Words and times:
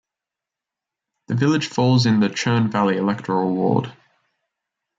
The 1.27 1.35
village 1.35 1.67
falls 1.67 2.07
in 2.07 2.21
the 2.21 2.29
'Churn 2.29 2.71
Valley' 2.71 2.97
electoral 2.97 3.53
ward. 3.53 3.93